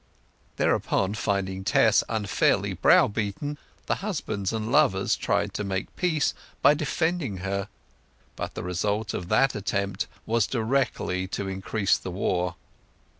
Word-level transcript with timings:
Thereupon, 0.55 1.13
finding 1.13 1.63
Tess 1.63 2.03
unfairly 2.09 2.73
browbeaten, 2.73 3.59
the 3.85 3.93
husbands 4.01 4.51
and 4.51 4.71
lovers 4.71 5.15
tried 5.15 5.53
to 5.53 5.63
make 5.63 5.95
peace 5.95 6.33
by 6.63 6.73
defending 6.73 7.37
her; 7.45 7.67
but 8.35 8.55
the 8.55 8.63
result 8.63 9.13
of 9.13 9.29
that 9.29 9.53
attempt 9.53 10.07
was 10.25 10.47
directly 10.47 11.27
to 11.27 11.47
increase 11.47 11.97
the 11.99 12.09
war. 12.09 12.55